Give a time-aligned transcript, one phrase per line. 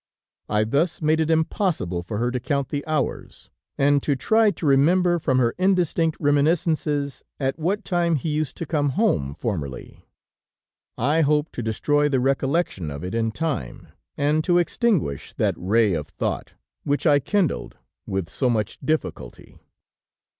[0.49, 4.65] I thus made it impossible for her to count the hours, and to try to
[4.65, 10.03] remember, from her indistinct reminiscences, at what time he used to come home, formerly.
[10.97, 15.93] I hope to destroy the recollection of it in time, and to extinguish that ray
[15.93, 17.77] of thought which I kindled
[18.07, 19.59] with so much difficulty.